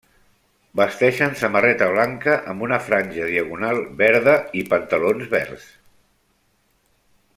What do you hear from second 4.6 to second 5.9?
i pantalons verds.